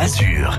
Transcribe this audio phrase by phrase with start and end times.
[0.00, 0.58] Azur.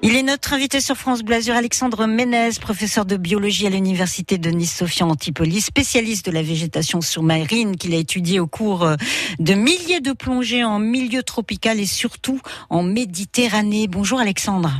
[0.00, 4.48] Il est notre invité sur France Blasure, Alexandre Ménez, professeur de biologie à l'université de
[4.48, 8.94] Nice-Sophia Antipolis, spécialiste de la végétation sous-marine qu'il a étudié au cours euh,
[9.40, 13.88] de milliers de plongées en milieu tropical et surtout en Méditerranée.
[13.88, 14.70] Bonjour Alexandre.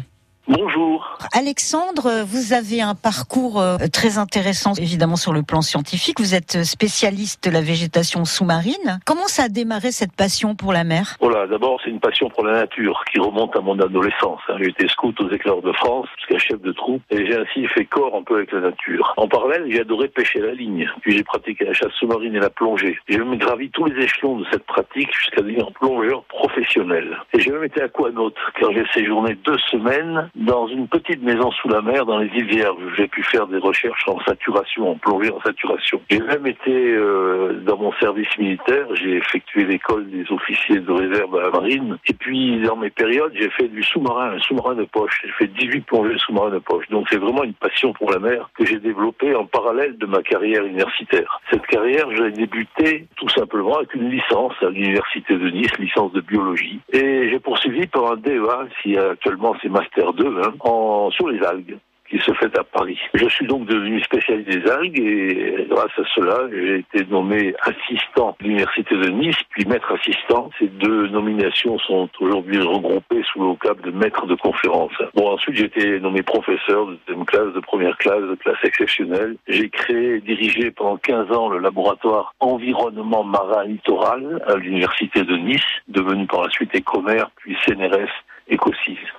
[0.49, 1.19] Bonjour.
[1.33, 6.19] Alexandre, vous avez un parcours euh, très intéressant, évidemment, sur le plan scientifique.
[6.19, 8.99] Vous êtes spécialiste de la végétation sous-marine.
[9.05, 11.17] Comment ça a démarré cette passion pour la mer?
[11.21, 14.41] Voilà, d'abord, c'est une passion pour la nature qui remonte à mon adolescence.
[14.49, 14.57] Hein.
[14.61, 17.85] J'ai été scout aux éclairs de France, jusqu'à chef de troupe, et j'ai ainsi fait
[17.85, 19.15] corps un peu avec la nature.
[19.19, 22.51] En parallèle, j'ai adoré pêcher la ligne, puis j'ai pratiqué la chasse sous-marine et la
[22.51, 22.99] plongée.
[23.09, 27.19] J'ai même gravi tous les échelons de cette pratique jusqu'à devenir plongeur professionnel.
[27.35, 31.69] Et j'ai même été aquanaute, car j'ai séjourné deux semaines dans une petite maison sous
[31.69, 32.95] la mer dans les îles Vierges.
[32.97, 36.01] J'ai pu faire des recherches en saturation, en plongée en saturation.
[36.11, 41.37] J'ai même été euh, dans mon service militaire, j'ai effectué l'école des officiers de réserve
[41.37, 41.99] à la marine.
[42.07, 45.21] Et puis dans mes périodes, j'ai fait du sous-marin, un sous-marin de poche.
[45.25, 46.89] J'ai fait 18 plongées sous-marins de poche.
[46.89, 50.23] Donc c'est vraiment une passion pour la mer que j'ai développée en parallèle de ma
[50.23, 51.41] carrière universitaire.
[51.51, 56.13] Cette carrière, je l'ai débutée tout simplement avec une licence à l'université de Nice, licence
[56.13, 56.81] de biologie.
[56.93, 60.20] Et j'ai poursuivi par un DEA, si actuellement c'est Master 2,
[60.61, 61.79] en, sur les algues
[62.11, 62.99] qui se fait à Paris.
[63.15, 68.37] Je suis donc devenu spécialiste des algues et grâce à cela, j'ai été nommé assistant
[68.41, 70.51] de l'Université de Nice, puis maître assistant.
[70.59, 74.93] Ces deux nominations sont aujourd'hui regroupées sous le vocable de maître de conférence.
[75.15, 79.37] Bon, ensuite, j'ai été nommé professeur de deuxième classe, de première classe, de classe exceptionnelle.
[79.47, 85.37] J'ai créé et dirigé pendant 15 ans le laboratoire environnement marin littoral à l'Université de
[85.37, 88.11] Nice, devenu par la suite Ecomer, puis CNRS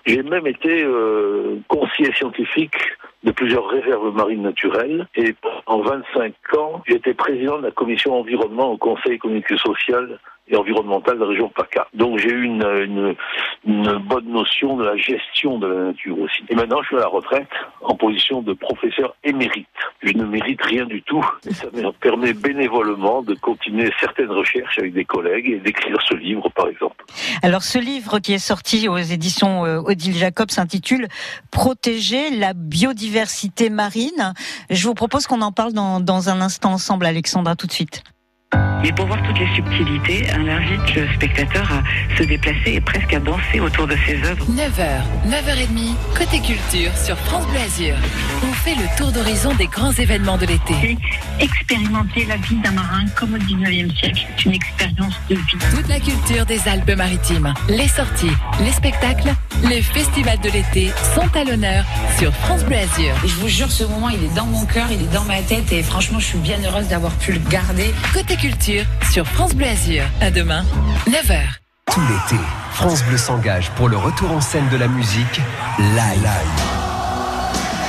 [0.06, 2.76] J'ai même été euh, conseiller scientifique
[3.24, 5.36] de plusieurs réserves marines naturelles et
[5.68, 10.56] en 25 ans, j'étais président de la commission environnement au Conseil économique et social et
[10.58, 11.88] environnemental de la région PACA.
[11.94, 13.16] Donc j'ai eu une,
[13.66, 16.44] bonne notion de la gestion de la nature aussi.
[16.50, 17.48] Et maintenant, je suis à la retraite
[17.82, 19.68] en position de professeur émérite.
[20.02, 21.24] Je ne mérite rien du tout.
[21.52, 26.50] Ça me permet bénévolement de continuer certaines recherches avec des collègues et d'écrire ce livre,
[26.50, 27.06] par exemple.
[27.44, 31.08] Alors, ce livre qui est sorti aux éditions euh, Odile Jacob s'intitule
[31.52, 34.34] Protéger la biodiversité marine.
[34.70, 38.04] Je vous propose qu'on en parle dans, dans un instant ensemble, Alexandra, tout de suite.
[38.84, 43.14] Mais pour voir toutes les subtilités, on invite le spectateur à se déplacer et presque
[43.14, 44.46] à danser autour de ses œuvres.
[44.46, 47.96] 9h, 9h30, côté culture sur France Bleu Azur.
[48.44, 50.98] On fait le tour d'horizon des grands événements de l'été.
[51.40, 54.26] Expérimenter la vie d'un marin comme au 19e siècle.
[54.36, 55.76] C'est une expérience de vie.
[55.76, 59.30] Toute la culture des Alpes-Maritimes, les sorties, les spectacles,
[59.64, 61.86] les festivals de l'été sont à l'honneur
[62.18, 63.14] sur France Bleu Azur.
[63.24, 65.42] Et je vous jure, ce moment, il est dans mon cœur, il est dans ma
[65.42, 67.94] tête et franchement, je suis bien heureuse d'avoir pu le garder.
[68.14, 70.04] Côté culture sur France Bleu Azur.
[70.22, 70.64] À demain,
[71.08, 71.40] 9h.
[71.92, 72.42] Tout l'été,
[72.74, 75.42] France Bleu s'engage pour le retour en scène de la musique
[75.80, 76.30] live.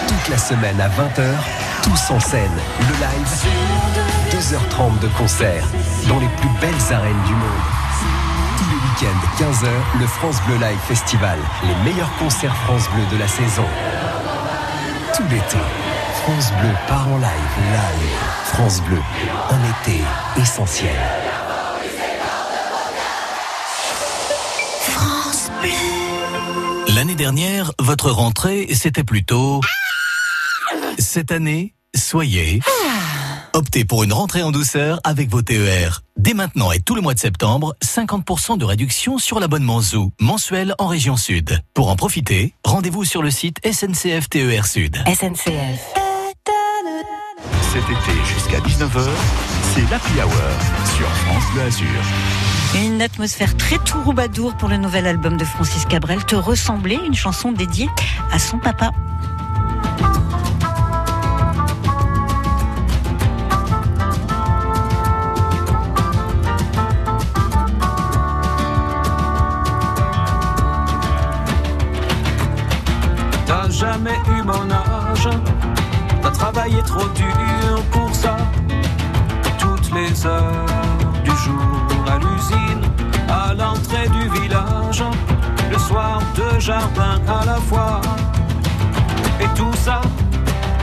[0.09, 1.25] Toute la semaine à 20h,
[1.83, 2.50] tous en scène,
[2.81, 5.65] le live, 2h30 de concert
[6.09, 7.81] dans les plus belles arènes du monde.
[9.03, 13.17] Tous les week-ends, 15h, le France Bleu Live Festival, les meilleurs concerts France Bleu de
[13.17, 13.65] la saison.
[15.17, 15.59] Tout l'été,
[16.23, 17.27] France Bleu part en live,
[17.73, 18.19] live.
[18.45, 18.99] France Bleu,
[19.51, 20.01] un été
[20.41, 20.97] essentiel.
[24.89, 26.95] France Bleu.
[26.95, 29.61] L'année dernière, votre rentrée, c'était plutôt...
[30.99, 32.61] Cette année, soyez...
[33.55, 36.01] Optez pour une rentrée en douceur avec vos TER.
[36.17, 40.75] Dès maintenant et tout le mois de septembre, 50% de réduction sur l'abonnement Zoo, mensuel
[40.79, 41.61] en région sud.
[41.75, 44.97] Pour en profiter, rendez-vous sur le site SNCF TER Sud.
[45.07, 45.93] SNCF.
[47.73, 49.09] Cet été jusqu'à 19h,
[49.75, 51.87] c'est l'Happy Hour sur France Bleu Azur.
[52.75, 57.53] Une atmosphère très troubadour pour le nouvel album de Francis Cabrel, Te ressembler, une chanson
[57.53, 57.89] dédiée
[58.31, 58.93] à son papa.
[74.28, 75.28] Eu mon âge,
[76.22, 78.36] t'as travaillé trop dur pour ça.
[79.59, 80.66] Toutes les heures
[81.24, 82.83] du jour à l'usine,
[83.28, 85.04] à l'entrée du village,
[85.71, 88.01] le soir deux jardins à la fois.
[89.41, 90.01] Et tout ça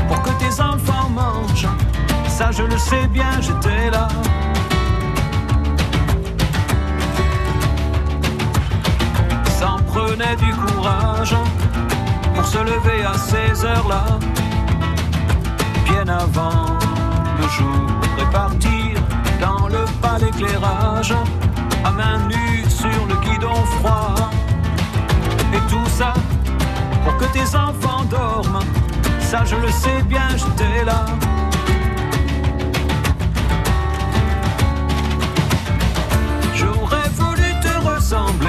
[0.07, 1.67] pour que tes enfants mangent.
[2.27, 4.07] Ça je le sais bien, j'étais là.
[9.59, 11.35] S'en prenait du courage
[12.39, 14.17] pour se lever à ces heures-là,
[15.83, 16.67] bien avant
[17.37, 18.95] le jour, et partir
[19.41, 21.13] dans le pâle éclairage,
[21.83, 24.15] à main nue sur le guidon froid.
[25.53, 26.13] Et tout ça
[27.03, 28.63] pour que tes enfants dorment,
[29.19, 31.03] ça je le sais bien, j'étais là.
[36.55, 38.48] J'aurais voulu te ressembler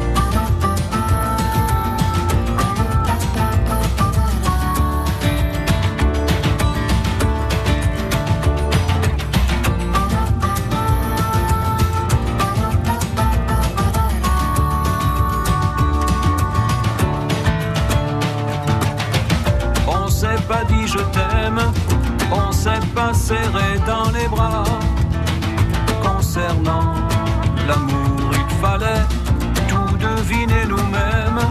[29.67, 31.41] Tout deviner nous-mêmes.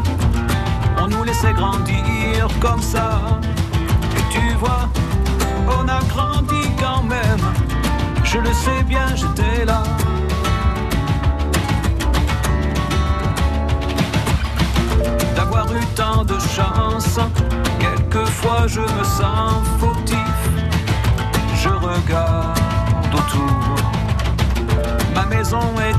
[0.99, 3.21] On nous laissait grandir comme ça.
[4.17, 4.89] Et tu vois,
[5.69, 7.45] on a grandi quand même.
[8.25, 9.83] Je le sais bien, j'étais là.
[15.37, 17.19] D'avoir eu tant de chance,
[17.79, 20.41] quelquefois je me sens fautif.
[21.63, 22.59] Je regarde
[23.13, 23.77] autour.
[25.15, 25.90] Ma maison est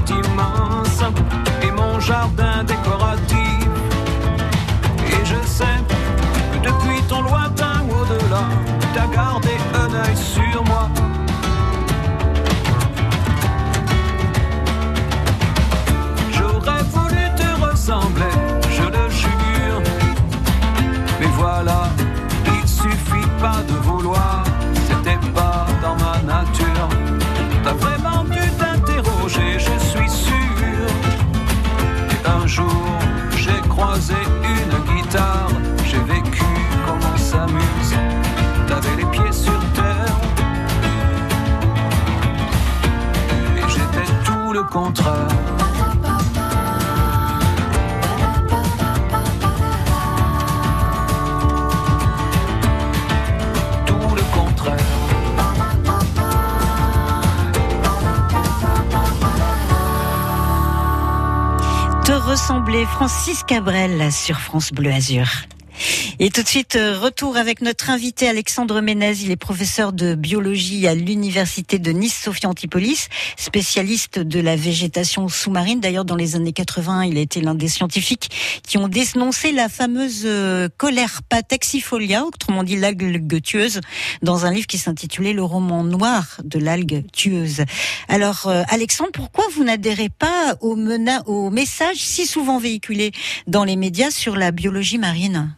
[1.64, 3.68] et mon jardin décoratif.
[5.08, 5.78] Et je sais
[6.54, 8.44] que depuis ton lointain au-delà,
[8.94, 10.90] t'as gardé un œil sur moi.
[16.32, 18.36] J'aurais voulu te ressembler,
[18.70, 19.82] je le jure.
[21.20, 21.90] Mais voilà,
[44.72, 44.80] tout
[54.16, 54.78] le contraire.
[62.06, 65.28] Te ressembler, Francis Cabrel sur France Bleu Azur.
[66.20, 69.14] Et tout de suite, euh, retour avec notre invité Alexandre Ménez.
[69.24, 73.08] Il est professeur de biologie à l'université de Nice-Sophia Antipolis,
[73.38, 75.80] spécialiste de la végétation sous-marine.
[75.80, 79.68] D'ailleurs, dans les années 80, il a été l'un des scientifiques qui ont dénoncé la
[79.70, 83.82] fameuse euh, Colerpa taxifolia, autrement dit l'algue tueuse,
[84.22, 87.64] dans un livre qui s'intitulait Le roman noir de l'algue tueuse.
[88.08, 93.12] Alors, euh, Alexandre, pourquoi vous n'adhérez pas au, mena- au message si souvent véhiculé
[93.48, 95.56] dans les médias sur la biologie marine?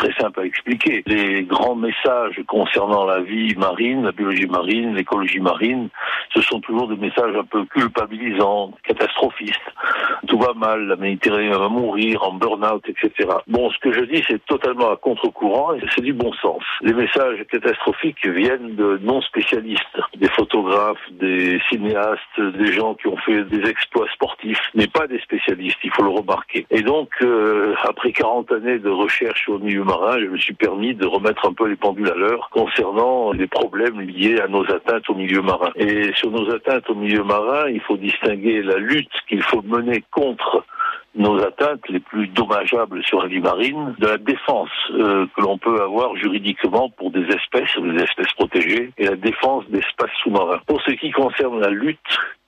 [0.00, 1.02] Très simple à expliquer.
[1.06, 5.90] Les grands messages concernant la vie marine, la biologie marine, l'écologie marine,
[6.34, 9.70] ce sont toujours des messages un peu culpabilisants, catastrophistes.
[10.26, 13.28] Tout va mal, la Méditerranée va mourir, en burn-out, etc.
[13.46, 16.62] Bon, ce que je dis, c'est totalement à contre-courant et c'est du bon sens.
[16.80, 23.44] Les messages catastrophiques viennent de non-spécialistes, des photographes, des cinéastes, des gens qui ont fait
[23.44, 26.66] des exploits sportifs, mais pas des spécialistes, il faut le remarquer.
[26.70, 29.84] Et donc, euh, après 40 années de recherche au milieu
[30.20, 34.00] je me suis permis de remettre un peu les pendules à l'heure concernant les problèmes
[34.00, 35.70] liés à nos atteintes au milieu marin.
[35.76, 40.04] Et sur nos atteintes au milieu marin, il faut distinguer la lutte qu'il faut mener
[40.10, 40.64] contre
[41.14, 45.58] nos atteintes les plus dommageables sur la vie marine, de la défense euh, que l'on
[45.58, 50.60] peut avoir juridiquement pour des espèces, des espèces protégées, et la défense d'espaces sous-marins.
[50.66, 51.98] Pour ce qui concerne la lutte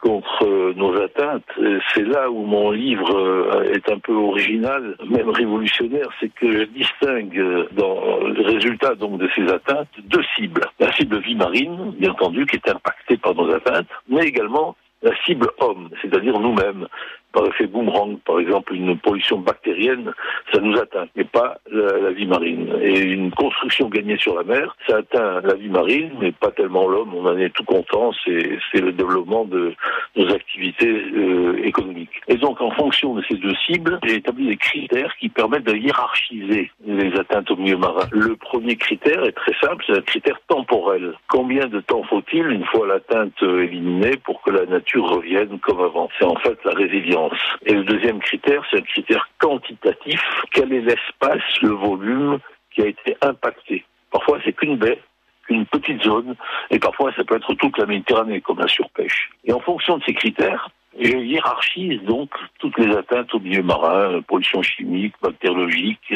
[0.03, 4.97] contre euh, nos atteintes, euh, c'est là où mon livre euh, est un peu original,
[5.09, 10.63] même révolutionnaire, c'est que je distingue dans le résultat donc de ces atteintes deux cibles.
[10.81, 15.13] La cible vie marine, bien entendu, qui est impactée par nos atteintes, mais également la
[15.25, 16.87] cible homme, c'est-à-dire nous-mêmes.
[17.33, 20.13] Par effet boomerang, par exemple, une pollution bactérienne,
[20.53, 22.73] ça nous atteint, mais pas la, vie marine.
[22.83, 26.89] Et une construction gagnée sur la mer, ça atteint la vie marine, mais pas tellement
[26.89, 27.15] l'homme.
[27.15, 28.13] On en est tout content.
[28.25, 29.75] C'est c'est le développement de
[30.17, 32.21] nos activités euh, économiques.
[32.29, 35.77] Et donc, en fonction de ces deux cibles, j'ai établi des critères qui permettent de
[35.77, 38.07] hiérarchiser les atteintes au milieu marin.
[38.11, 41.15] Le premier critère est très simple, c'est un critère temporel.
[41.29, 45.81] Combien de temps faut-il, une fois l'atteinte euh, éliminée, pour que la nature revienne comme
[45.81, 46.09] avant?
[46.19, 47.22] C'est en fait la résilience.
[47.67, 50.21] Et le deuxième critère, c'est un critère quantitatif.
[50.53, 52.39] Quel est l'espace, le volume
[52.71, 53.85] qui a été impacté?
[54.11, 55.01] Parfois, c'est qu'une baie
[55.49, 56.35] une petite zone,
[56.71, 59.31] et parfois ça peut être toute la Méditerranée, comme la surpêche.
[59.45, 64.21] Et en fonction de ces critères, je hiérarchise donc toutes les atteintes au milieu marin,
[64.23, 66.15] pollution chimique, bactériologique,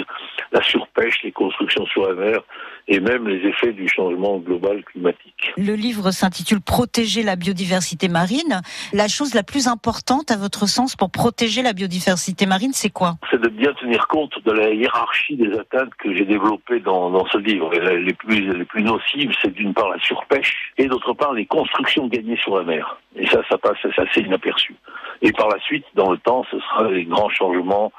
[0.53, 2.41] la surpêche, les constructions sur la mer
[2.89, 5.53] et même les effets du changement global climatique.
[5.57, 8.61] Le livre s'intitule Protéger la biodiversité marine.
[8.93, 13.15] La chose la plus importante, à votre sens, pour protéger la biodiversité marine, c'est quoi?
[13.31, 17.27] C'est de bien tenir compte de la hiérarchie des atteintes que j'ai développées dans, dans
[17.27, 17.73] ce livre.
[17.75, 21.47] Et les plus, les plus nocives, c'est d'une part la surpêche et d'autre part les
[21.47, 22.99] constructions gagnées sur la mer.
[23.17, 24.75] Et ça, ça passe assez inaperçu.
[25.23, 27.93] Et par la suite, dans le temps, ce sera les grands changements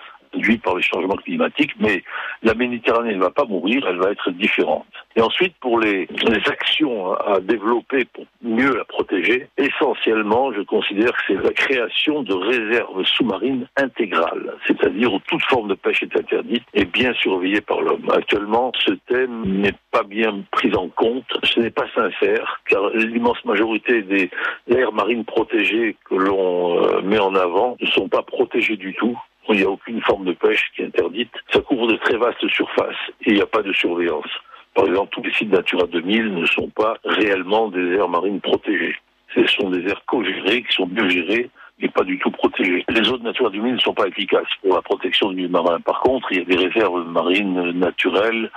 [0.63, 2.03] par les changements climatiques, mais
[2.43, 4.85] la Méditerranée ne va pas mourir, elle va être différente.
[5.15, 11.11] Et ensuite, pour les, les actions à développer pour mieux la protéger, essentiellement, je considère
[11.13, 16.15] que c'est la création de réserves sous-marines intégrales, c'est-à-dire où toute forme de pêche est
[16.15, 18.09] interdite et bien surveillée par l'homme.
[18.13, 23.43] Actuellement, ce thème n'est pas bien pris en compte, ce n'est pas sincère, car l'immense
[23.45, 24.29] majorité des
[24.69, 29.17] aires marines protégées que l'on euh, met en avant ne sont pas protégées du tout
[29.53, 31.31] il n'y a aucune forme de pêche qui est interdite.
[31.51, 34.29] Ça couvre de très vastes surfaces et il n'y a pas de surveillance.
[34.73, 38.95] Par exemple, tous les sites Natura 2000 ne sont pas réellement des aires marines protégées.
[39.33, 42.83] Ce sont des aires co-gérées qui sont biogérées et pas du tout protégées.
[42.89, 45.79] Les zones Natura 2000 ne sont pas efficaces pour la protection du milieu marin.
[45.81, 48.49] Par contre, il y a des réserves marines naturelles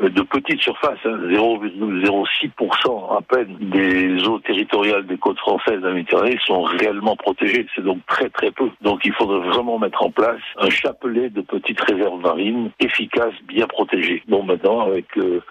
[0.00, 5.92] euh, de petite surface, hein, 0,06% à peine des eaux territoriales des côtes françaises la
[5.92, 7.66] Méditerranée sont réellement protégées.
[7.74, 8.70] C'est donc très très peu.
[8.80, 13.66] Donc il faudrait vraiment mettre en place un chapelet de petites réserves marines efficaces, bien
[13.66, 14.22] protégées.
[14.28, 15.42] Bon, maintenant, avec euh,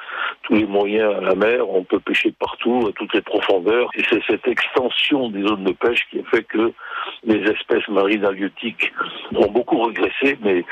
[0.43, 3.89] tous les moyens à la mer, on peut pêcher partout, à toutes les profondeurs.
[3.95, 6.73] Et c'est cette extension des zones de pêche qui a fait que
[7.23, 8.91] les espèces marines halieutiques
[9.35, 10.65] ont beaucoup régressé, mais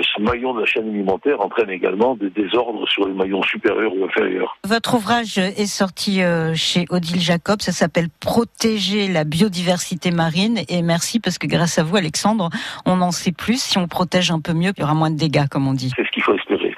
[0.00, 4.04] ce maillon de la chaîne alimentaire entraîne également des désordres sur les maillons supérieurs ou
[4.04, 4.56] inférieurs.
[4.64, 10.82] Votre ouvrage est sorti euh, chez Odile Jacob, ça s'appelle Protéger la biodiversité marine et
[10.82, 12.48] merci parce que grâce à vous Alexandre,
[12.86, 15.18] on en sait plus, si on protège un peu mieux, il y aura moins de
[15.18, 15.90] dégâts comme on dit.
[15.96, 16.74] C'est ce qu'il faut espérer.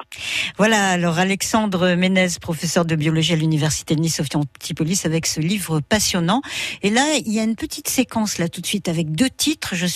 [0.57, 5.41] Voilà, alors Alexandre Ménez, professeur de biologie à l'université de Nice Sophie Antipolis avec ce
[5.41, 6.43] livre passionnant.
[6.83, 9.75] Et là, il y a une petite séquence là tout de suite avec deux titres.